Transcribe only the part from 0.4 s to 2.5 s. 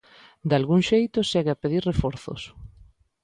Dalgún xeito, segue a pedir reforzos.